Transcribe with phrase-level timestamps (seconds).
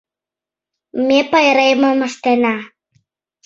[1.07, 2.55] Ме пайремым ыштена.